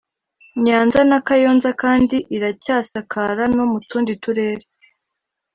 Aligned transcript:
Nyanza 0.65 0.99
na 1.09 1.19
Kayonza 1.27 1.69
kandi 1.83 2.15
iracyasakara 2.35 3.43
no 3.55 3.63
mu 3.71 3.79
tundi 3.89 4.13
turere 4.23 4.65